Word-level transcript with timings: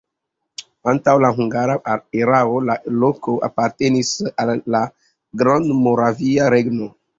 Antaŭ 0.93 1.13
la 1.23 1.29
hungara 1.39 1.75
erao 2.21 2.57
la 2.71 2.79
loko 3.05 3.37
apartenis 3.49 4.15
al 4.47 4.53
la 4.79 4.83
Grandmoravia 5.45 6.53
Regno. 6.59 6.93